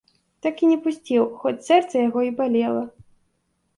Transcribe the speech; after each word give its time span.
Так 0.45 0.55
і 0.67 0.69
не 0.71 0.77
пусціў, 0.85 1.21
хоць 1.43 1.65
сэрца 1.67 1.95
яго 2.07 2.19
і 2.31 2.35
балела. 2.41 2.83